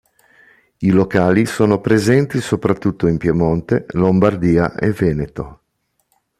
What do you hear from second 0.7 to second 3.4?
I locali sono presenti soprattutto in